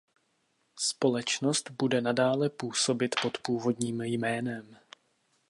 [0.79, 4.77] Společnost bude nadále působit pod původním jménem.